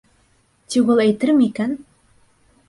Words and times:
Тик 0.75 0.89
ул 0.93 1.03
әйтерме 1.05 1.47
икән? 1.51 1.77